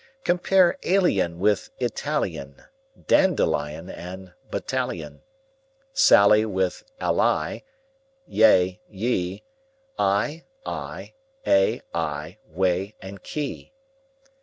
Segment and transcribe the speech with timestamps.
[0.23, 2.63] Compare alien with Italian,
[3.05, 5.21] Dandelion with battalion,
[5.93, 7.59] Sally with ally;
[8.25, 9.43] yea, ye,
[9.99, 11.13] Eye, I,
[11.45, 13.73] ay, aye, whey, key, quay!